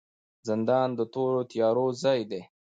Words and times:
زندان 0.47 0.89
د 0.99 1.01
تورو 1.13 1.41
تیارو 1.51 1.85
ځای 2.01 2.21
دی 2.31 2.41